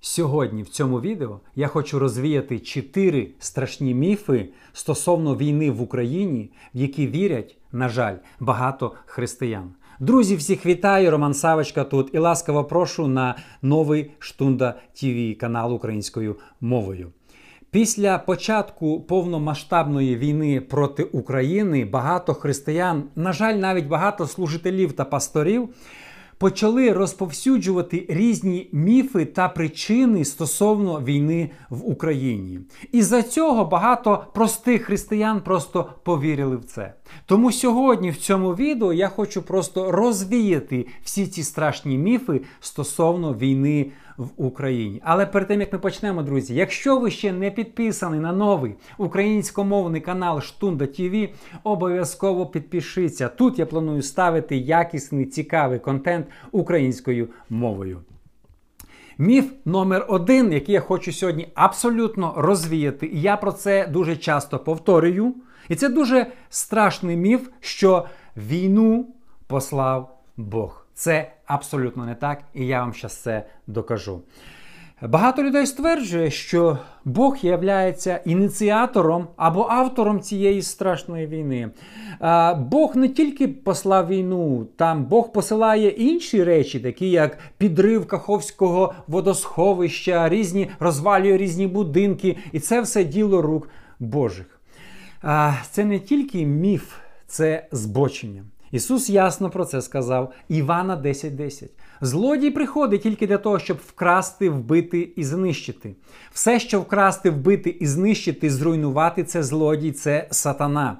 [0.00, 6.78] Сьогодні в цьому відео я хочу розвіяти чотири страшні міфи стосовно війни в Україні, в
[6.78, 9.74] які вірять, на жаль, багато християн.
[10.00, 11.10] Друзі, всіх вітаю!
[11.10, 17.12] Роман Савочка тут і ласкаво прошу на новий Штунда ТВ канал українською мовою.
[17.70, 25.68] Після початку повномасштабної війни проти України багато християн, на жаль, навіть багато служителів та пасторів
[26.38, 32.60] почали розповсюджувати різні міфи та причини стосовно війни в Україні.
[32.92, 36.94] І за цього багато простих християн просто повірили в це.
[37.26, 43.86] Тому сьогодні в цьому відео я хочу просто розвіяти всі ці страшні міфи стосовно війни
[44.16, 45.00] в Україні.
[45.04, 50.00] Але перед тим як ми почнемо, друзі, якщо ви ще не підписані на новий українськомовний
[50.00, 51.28] канал Штунда ТВ,
[51.64, 53.28] обов'язково підпишіться.
[53.28, 58.00] Тут я планую ставити якісний цікавий контент українською мовою.
[59.18, 64.58] Міф номер один, який я хочу сьогодні абсолютно розвіяти, і я про це дуже часто
[64.58, 65.34] повторюю.
[65.68, 69.06] І це дуже страшний міф, що війну
[69.46, 70.86] послав Бог.
[70.94, 74.22] Це абсолютно не так, і я вам зараз це докажу.
[75.02, 77.56] Багато людей стверджує, що Бог є
[78.24, 81.70] ініціатором або автором цієї страшної війни.
[82.56, 90.28] Бог не тільки послав війну, там Бог посилає інші речі, такі як підрив Каховського водосховища,
[90.28, 93.68] різні розвалює різні будинки, і це все діло рук
[94.00, 94.55] Божих.
[95.70, 96.94] Це не тільки міф,
[97.26, 98.44] це збочення.
[98.70, 101.30] Ісус ясно про це сказав Івана 10.10.
[101.30, 101.70] 10.
[102.00, 105.94] Злодій приходить тільки для того, щоб вкрасти, вбити і знищити.
[106.32, 110.96] Все, що вкрасти, вбити і знищити, зруйнувати, це злодій, це сатана.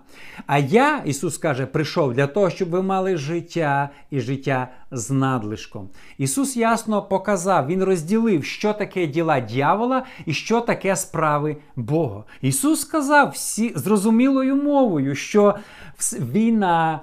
[0.47, 5.89] А я, Ісус каже, прийшов для того, щоб ви мали життя і життя з надлишком.
[6.19, 12.25] Ісус ясно показав, Він розділив, що таке діла дьявола і що таке справи Бога.
[12.41, 15.54] Ісус сказав всі зрозумілою мовою, що
[16.12, 17.00] війна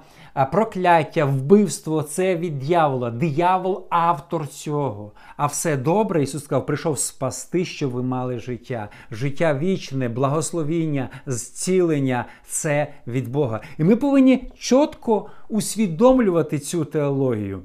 [0.52, 3.10] прокляття, вбивство це від дьявола.
[3.10, 5.12] Диявол автор цього.
[5.36, 8.88] А все добре, Ісус сказав, прийшов спасти, що ви мали життя.
[9.10, 13.60] Життя вічне, благословіння, зцілення це від Бога.
[13.78, 17.62] І ми повинні чітко усвідомлювати цю теологію.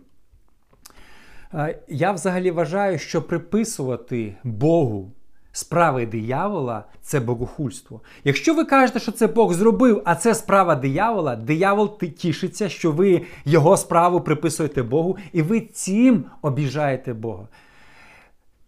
[1.88, 5.12] Я взагалі вважаю, що приписувати Богу
[5.60, 8.02] справи диявола це богохульство.
[8.24, 13.22] Якщо ви кажете, що це Бог зробив, а це справа диявола, диявол тішиться, що ви
[13.46, 17.48] його справу приписуєте Богу, і ви цим обіжаєте Бога.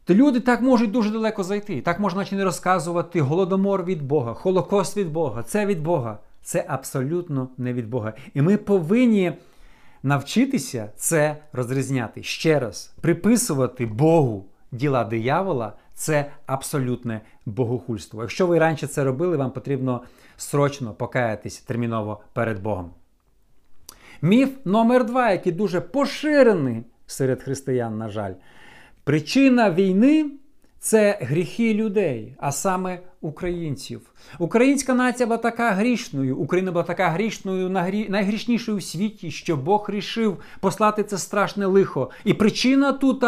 [0.06, 1.82] То люди так можуть дуже далеко зайти.
[1.82, 6.18] Так можна не розказувати голодомор від Бога, Холокост від Бога, це від Бога.
[6.44, 8.14] Це абсолютно не від Бога.
[8.34, 9.34] І ми повинні
[10.04, 18.22] навчитися це розрізняти ще раз, приписувати Богу діла диявола це абсолютне богохульство.
[18.22, 20.02] Якщо ви раніше це робили, вам потрібно
[20.38, 22.92] срочно покаятись терміново перед Богом.
[24.22, 28.34] Міф номер два, який дуже поширений серед християн, на жаль,
[29.04, 30.32] причина війни.
[30.84, 34.02] Це гріхи людей, а саме українців.
[34.40, 37.70] Українська нація була така грішною, Україна була така грішною,
[38.10, 42.10] найгрішнішою у світі, що Бог рішив послати це страшне лихо.
[42.24, 43.24] І причина тут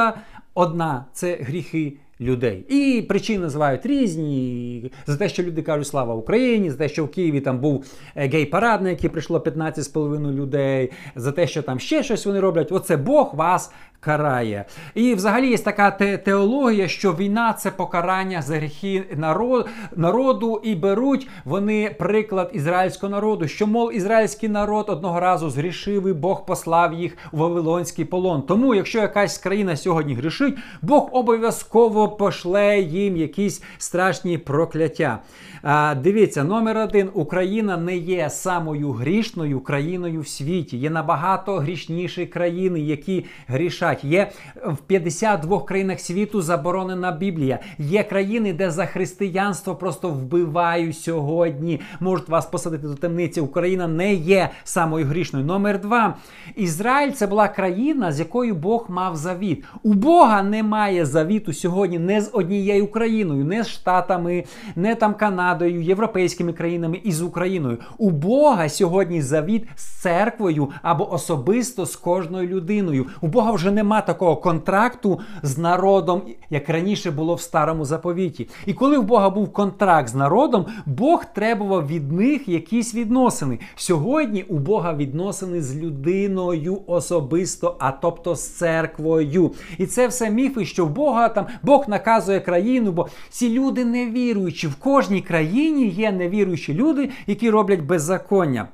[0.54, 2.66] одна це гріхи людей.
[2.70, 7.12] І причини називають різні за те, що люди кажуть слава Україні, за те, що в
[7.12, 12.04] Києві там був е, гей-парад, на який прийшло 15,5 людей, за те, що там ще
[12.04, 12.72] щось вони роблять.
[12.72, 13.72] Оце Бог вас
[14.06, 14.66] карає.
[14.96, 20.76] І взагалі є така те теологія, що війна це покарання за гріхи народ, народу, і
[20.76, 26.94] беруть вони приклад ізраїльського народу, що, мов, ізраїльський народ одного разу згрішив, і Бог послав
[26.94, 28.42] їх у Вавилонський полон.
[28.42, 35.20] Тому, якщо якась країна сьогодні грішить, Бог обов'язково пошле їм якісь страшні прокляття.
[35.64, 40.78] А, Дивіться, номер один: Україна не є самою грішною країною в світі.
[40.78, 44.08] Є набагато грішніші країни, які грішать читати.
[44.14, 44.32] Є
[44.66, 47.60] в 52 країнах світу заборонена Біблія.
[47.80, 51.80] Є країни, де за християнство просто вбивають сьогодні.
[52.00, 53.42] Можуть вас посадити до темниці.
[53.42, 55.46] Україна не є самою грішною.
[55.46, 56.16] Номер два.
[56.56, 59.64] Ізраїль це була країна, з якою Бог мав завіт.
[59.84, 64.44] У Бога немає завіту сьогодні не з однією країною, не з Штатами,
[64.76, 67.78] не там Канадою, європейськими країнами і з Україною.
[67.98, 73.06] У Бога сьогодні завіт з церквою або особисто з кожною людиною.
[73.22, 78.50] У Бога вже нема такого контракту з народом, як раніше було в старому заповіті.
[78.66, 83.60] І коли в Бога був контракт з народом, Бог требував від них якісь відносини.
[83.76, 89.52] Сьогодні у Бога відносини з людиною особисто, а тобто з церквою.
[89.78, 94.68] І це все міфи, що в Бога там Бог наказує країну, бо ці люди невіруючі.
[94.68, 98.68] В кожній країні є невіруючі люди, які роблять беззаконня.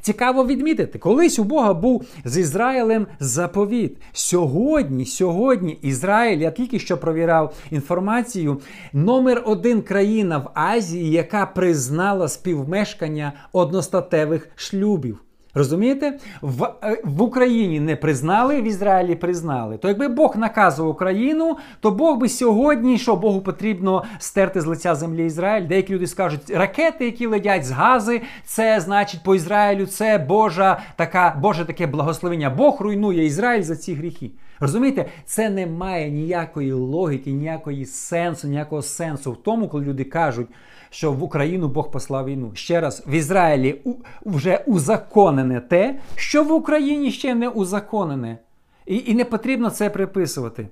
[0.00, 3.96] Цікаво відмітити, колись у Бога був з Ізраїлем заповіт.
[4.12, 8.60] Сьогодні, сьогодні Ізраїль, я тільки що провірав інформацію,
[8.92, 15.18] номер один країна в Азії, яка признала співмешкання одностатевих шлюбів.
[15.58, 16.18] Розумієте?
[16.42, 19.76] В е, в Україні не признали, в Ізраїлі признали.
[19.78, 24.94] То якби Бог наказував Україну, то Бог би сьогодні, що Богу потрібно стерти з лиця
[24.94, 25.66] землі Ізраїль.
[25.66, 31.36] Деякі люди скажуть, ракети, які летять з гази, це значить по Ізраїлю, це Божа така,
[31.42, 32.50] Боже таке благословення.
[32.50, 34.30] Бог руйнує Ізраїль за ці гріхи.
[34.60, 40.48] Розумієте, це не має ніякої логіки, ніякої сенсу, ніякого сенсу в тому, коли люди кажуть
[40.90, 42.50] що в Україну Бог послав війну.
[42.54, 43.80] Ще раз, в Ізраїлі
[44.26, 48.38] вже узаконене те, що в Україні ще не узаконене.
[48.86, 50.68] І, І не потрібно це приписувати.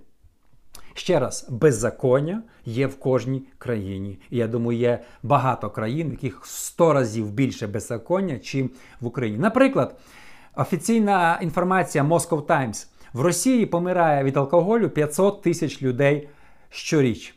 [0.94, 4.18] Ще раз, беззаконня є в кожній країні.
[4.30, 9.38] І я думаю, є багато країн, в яких 100 разів більше беззаконня, чим в Україні.
[9.38, 9.96] Наприклад,
[10.56, 12.86] офіційна інформація Moscow Times.
[13.16, 16.28] В Росії помирає від алкоголю 500 тисяч людей
[16.70, 17.34] щоріч.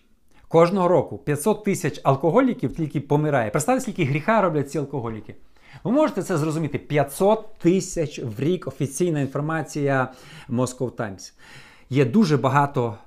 [0.48, 3.50] Кожного року 500 тисяч алкоголіків тільки помирає.
[3.50, 5.36] Представте, скільки гріха роблять ці алкоголіки.
[5.84, 6.78] Ви можете це зрозуміти.
[6.78, 10.14] 500 тисяч в рік офіційна інформація
[10.50, 11.34] Moscow Times.
[11.90, 12.98] Є дуже багато,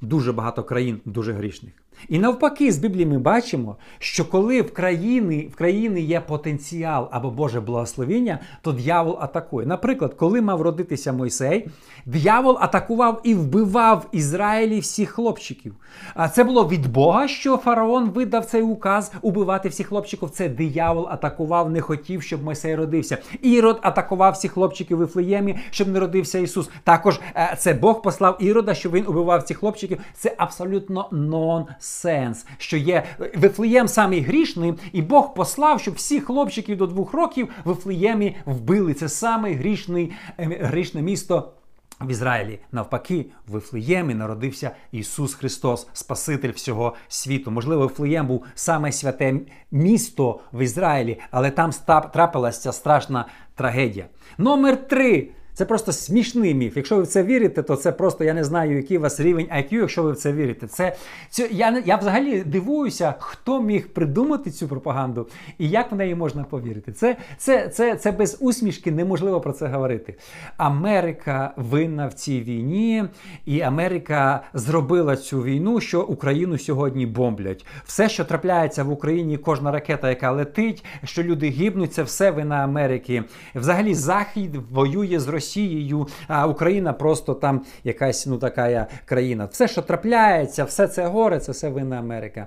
[0.00, 1.81] дуже багато країн, дуже грішних.
[2.08, 7.30] І навпаки, з Біблії ми бачимо, що коли в країни в країни є потенціал або
[7.30, 9.66] Боже благословіння, то дьявол атакує.
[9.66, 11.68] Наприклад, коли мав родитися Мойсей,
[12.06, 15.74] дьявол атакував і вбивав Ізраїлі всіх хлопчиків.
[16.14, 20.30] А це було від Бога, що фараон видав цей указ убивати всіх хлопчиків.
[20.30, 23.18] Це диявол атакував, не хотів, щоб Мойсей родився.
[23.42, 26.70] Ірод атакував всіх хлопчиків в Іфлеємі, щоб не родився Ісус.
[26.84, 29.98] Також е, це Бог послав Ірода, щоб він убивав цих хлопчиків.
[30.14, 33.04] Це абсолютно нон сенс, що є
[33.34, 38.94] Вифлеєм самий грішний, і Бог послав, щоб всі хлопчиків до двох років Вифлеємі вбили.
[38.94, 41.52] Це саме грішний, ем, грішне місто.
[42.00, 47.50] В Ізраїлі навпаки в Вифлеємі народився Ісус Христос, Спаситель всього світу.
[47.50, 49.40] Можливо, Вифлеєм був саме святе
[49.70, 51.70] місто в Ізраїлі, але там
[52.12, 53.24] трапилася страшна
[53.54, 54.06] трагедія.
[54.38, 55.28] Номер три.
[55.54, 56.76] Це просто смішний міф.
[56.76, 59.46] Якщо ви в це вірите, то це просто я не знаю, який у вас рівень
[59.46, 60.66] IQ, якщо ви в це вірите.
[60.66, 60.96] Це,
[61.30, 65.28] це Я я взагалі дивуюся, хто міг придумати цю пропаганду
[65.58, 66.92] і як в неї можна повірити.
[66.92, 70.14] Це, це, це, Це без усмішки неможливо про це говорити.
[70.56, 73.04] Америка винна в цій війні,
[73.46, 77.66] і Америка зробила цю війну, що Україну сьогодні бомблять.
[77.84, 82.56] Все, що трапляється в Україні, кожна ракета, яка летить, що люди гибнуть, це все вина
[82.56, 83.24] Америки.
[83.54, 85.41] Взагалі, Захід воює з Росією.
[85.42, 89.48] Росією, а Україна просто там якась ну така країна.
[89.52, 92.46] Все, що трапляється, все це горе, це все винна Америка.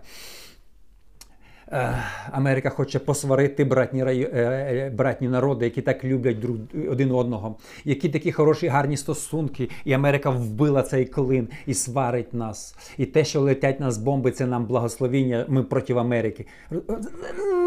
[2.32, 6.58] Америка хоче посварити братні е, е, братні народи, які так люблять друг
[6.92, 7.56] один одного,
[7.86, 12.76] які такі хороші, гарні стосунки, і Америка вбила цей клин і сварить нас.
[12.98, 15.46] І те, що летять нас бомби, це нам благословіння.
[15.48, 16.46] Ми проти Америки.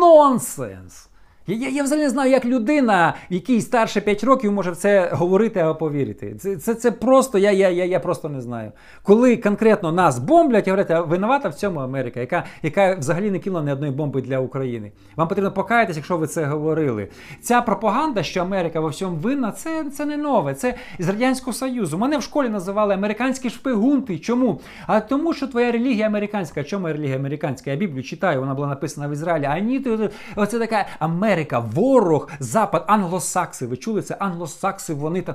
[0.01, 1.08] Нонсенс!
[1.49, 5.61] Я я взагалі не знаю, як людина, якій старше 5 років, може в це говорити
[5.61, 6.35] або повірити.
[6.35, 8.73] Це це, це просто, я я, я, я просто не знаю.
[9.03, 13.63] Коли конкретно нас бомблять, говорять, а винувата в цьому Америка, яка яка взагалі не кинула
[13.63, 14.93] ні одної бомби для України.
[15.17, 17.09] Вам потрібно покаятися, якщо ви це говорили.
[17.41, 20.55] Ця пропаганда, що Америка во всьому винна, це це не нове.
[20.55, 21.99] Це з Радянського Союзу.
[21.99, 24.19] Мене в школі називали американські шпигунти.
[24.19, 24.61] Чому?
[24.87, 26.65] А тому, що твоя релігія американська.
[26.65, 27.71] Чому релігія американська?
[27.71, 29.45] Я Біблію читаю, вона була написана в Ізраїлі.
[29.45, 29.85] А ні,
[30.37, 31.38] оце така Америка.
[31.39, 33.67] Америка, ворог, Запад, англосакси.
[33.67, 34.15] Ви чули це?
[34.15, 35.35] Англосакси, вони там.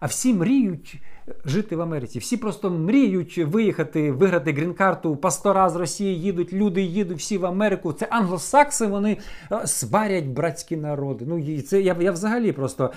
[0.00, 1.00] А всі мріють
[1.44, 2.18] жити в Америці.
[2.18, 5.16] Всі просто мріють виїхати, виграти грін-карту.
[5.16, 7.92] Пастора з Росії їдуть, люди їдуть всі в Америку.
[7.92, 9.16] Це англосакси, вони
[9.64, 11.24] сварять братські народи.
[11.28, 12.90] Ну, це я, я взагалі просто.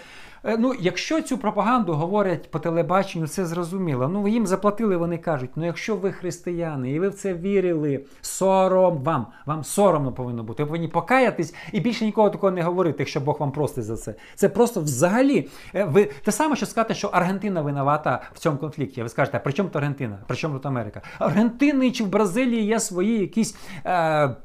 [0.43, 4.07] Е, ну, якщо цю пропаганду говорять по телебаченню, це зрозуміло.
[4.07, 8.97] Ну їм заплатили, вони кажуть: ну якщо ви християни і ви в це вірили, сором
[9.03, 10.63] вам, вам соромно повинно бути.
[10.63, 14.15] Ви повинні покаятись і більше нікого такого не говорити, якщо Бог вам простить за це.
[14.35, 15.49] Це просто взагалі.
[15.75, 19.03] Е, ви те саме, що сказати, що Аргентина Америка в цьому конфлікті?
[19.03, 20.19] Ви скажете, а при чому тут Аргентина?
[20.27, 21.01] При чому тут Америка?
[21.19, 24.35] Аргентини чи в Бразилії є свої якісь е,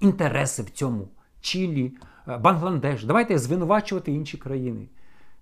[0.00, 1.08] інтереси в цьому.
[1.40, 1.92] Чилі,
[2.28, 3.04] е, Бангладеш.
[3.04, 4.86] Давайте звинувачувати інші країни.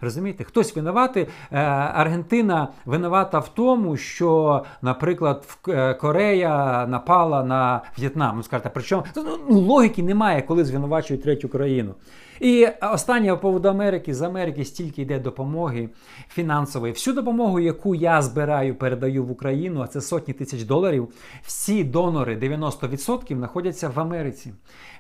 [0.00, 1.26] Розумієте, хтось винуватий.
[1.52, 1.58] Е,
[1.94, 8.36] Аргентина винувата в тому, що, наприклад, е, Корея напала на В'єтнам.
[8.36, 11.94] Ну скажете, причому ну, ну, логіки немає, коли звинувачують третю країну.
[12.40, 15.88] І останнє по поводу Америки з Америки стільки йде допомоги
[16.28, 16.92] фінансової.
[16.92, 21.08] Всю допомогу, яку я збираю, передаю в Україну, а це сотні тисяч доларів.
[21.42, 24.52] Всі донори 90% знаходяться в Америці.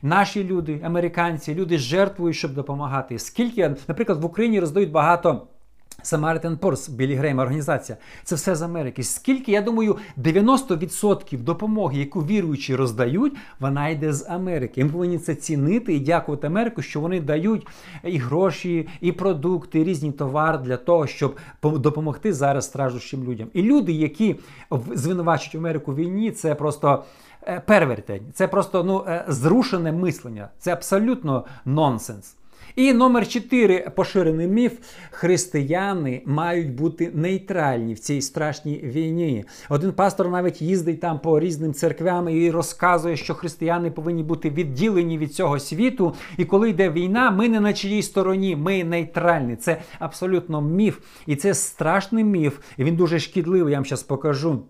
[0.02, 3.18] Наші люди, американці, люди жертвують, щоб допомагати.
[3.18, 5.46] Скільки, наприклад, в Україні роздають багато.
[6.04, 7.98] Samaritan Purse, Білі Грейм, організація.
[8.24, 9.02] Це все з Америки.
[9.02, 14.84] Скільки, я думаю, 90% допомоги, яку віруючі роздають, вона йде з Америки.
[14.84, 17.66] Ми повинні це цінити і дякувати Америку, що вони дають
[18.04, 23.48] і гроші, і продукти, і різні товари для того, щоб допомогти зараз страждущим людям.
[23.52, 24.36] І люди, які
[24.94, 27.04] звинувачують Америку в війні, це просто.
[27.46, 32.36] Е, первертень, це просто ну е, зрушене мислення, це абсолютно нонсенс.
[32.76, 34.72] І номер 4 поширений міф:
[35.10, 39.44] християни мають бути нейтральні в цій страшній війні.
[39.68, 45.18] Один пастор навіть їздить там по різним церквям і розказує, що християни повинні бути відділені
[45.18, 46.14] від цього світу.
[46.36, 49.56] І коли йде війна, ми не на чиїй стороні, ми нейтральні.
[49.56, 50.98] Це абсолютно міф.
[51.26, 52.58] І це страшний міф.
[52.76, 53.72] І він дуже шкідливий.
[53.72, 54.62] Я вам зараз покажу.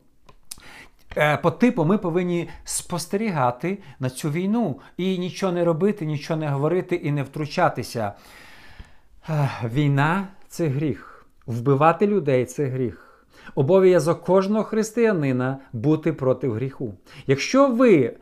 [1.17, 6.49] Е, по типу ми повинні спостерігати на цю війну і нічого не робити, нічого не
[6.49, 8.13] говорити і не втручатися.
[9.29, 11.27] Е, війна це гріх.
[11.47, 13.27] Вбивати людей це гріх.
[13.55, 16.95] Обов'язок кожного християнина бути проти гріху.
[17.27, 18.17] Якщо ви,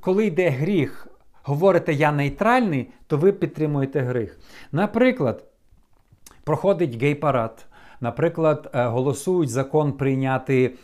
[0.00, 1.06] коли йде гріх,
[1.42, 4.38] говорите я нейтральний, то ви підтримуєте гріх.
[4.72, 5.44] Наприклад,
[6.44, 7.66] проходить гей-парад.
[8.02, 10.74] Наприклад, е, голосують закон прийняти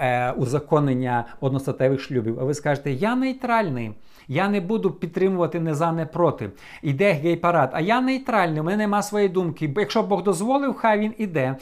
[0.00, 2.40] е, узаконення одностатевих шлюбів.
[2.40, 3.92] А ви скажете, я нейтральний.
[4.28, 6.50] Я не буду підтримувати не за не проти.
[6.82, 9.72] Іде гей-парад, а я нейтральний, у мене нема своєї думки.
[9.76, 11.56] Якщо Бог дозволив, хай він іде.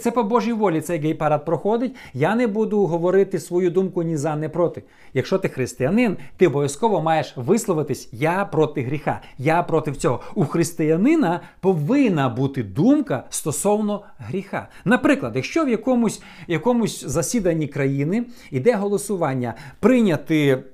[0.00, 1.96] Це по Божій волі цей гей-парад проходить.
[2.14, 4.82] Я не буду говорити свою думку ні за, не проти.
[5.14, 10.20] Якщо ти християнин, ти обов'язково маєш висловитись Я проти гріха, я проти цього.
[10.34, 14.68] У християнина повинна бути думка стосовно гріха.
[14.84, 20.64] Наприклад, якщо в якомусь, якомусь засіданні країни йде голосування прийняти.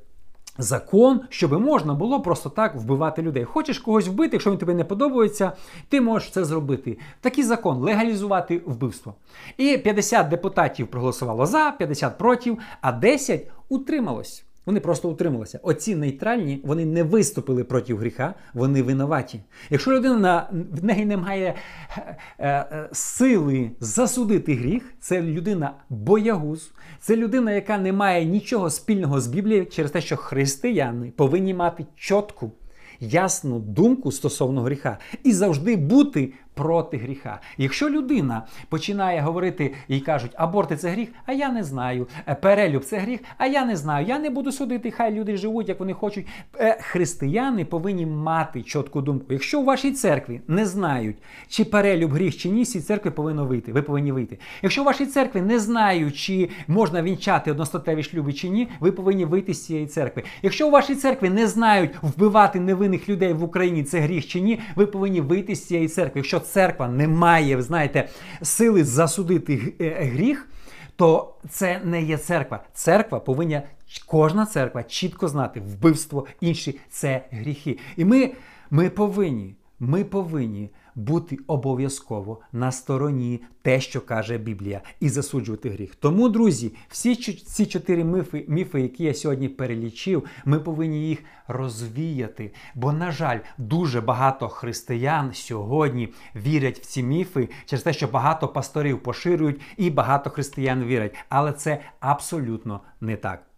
[0.58, 3.44] Закон, щоб можна було просто так вбивати людей.
[3.44, 5.52] Хочеш когось вбити, якщо він тобі не подобається,
[5.88, 6.98] ти можеш це зробити.
[7.20, 9.14] Такий закон легалізувати вбивство.
[9.56, 14.43] І 50 депутатів проголосувало за, 50 проти, а 10 утрималось.
[14.66, 15.60] Вони просто утрималися.
[15.62, 19.40] Оці нейтральні вони не виступили проти гріха, вони винуваті.
[19.70, 21.54] Якщо людина в неї немає
[21.96, 29.20] е, е, сили засудити гріх, це людина боягуз, це людина, яка не має нічого спільного
[29.20, 32.52] з Біблією через те, що християни повинні мати чітку,
[33.00, 37.40] ясну думку стосовно гріха і завжди бути проти гріха.
[37.58, 42.08] Якщо людина починає говорити і кажуть, аборти це гріх, а я не знаю.
[42.26, 44.06] Е, перелюб це гріх, а я не знаю.
[44.06, 46.26] Я не буду судити, хай люди живуть, як вони хочуть.
[46.58, 49.26] Е, християни повинні мати чітку думку.
[49.28, 51.16] Якщо у вашій церкві не знають,
[51.48, 53.72] чи перелюб гріх, чи ні, з церкви повинно вийти.
[53.72, 54.38] Ви повинні вийти.
[54.62, 59.24] Якщо у вашій церкві не знають, чи можна вінчати одностатеві шлюби чи ні, ви повинні
[59.24, 60.22] вийти з цієї церкви.
[60.42, 64.60] Якщо у вашій церкві не знають вбивати невинних людей в Україні, це гріх чи ні,
[64.76, 66.18] ви повинні вийти з цієї церкви.
[66.18, 68.08] Якщо церква не має, ви знаєте,
[68.42, 70.48] сили засудити е, гріх,
[70.96, 72.62] то це не є церква.
[72.74, 73.62] Церква повинна,
[74.06, 77.78] кожна церква чітко знати вбивство, інші це гріхи.
[77.96, 78.30] І ми,
[78.70, 85.94] ми повинні, ми повинні бути обов'язково на стороні те, що каже Біблія, і засуджувати гріх.
[85.94, 92.52] Тому, друзі, всі ці чотири міфи, міфи, які я сьогодні перелічив, ми повинні їх розвіяти.
[92.74, 98.48] Бо, на жаль, дуже багато християн сьогодні вірять в ці міфи через те, що багато
[98.48, 101.14] пасторів поширюють і багато християн вірять.
[101.28, 103.53] Але це абсолютно не так.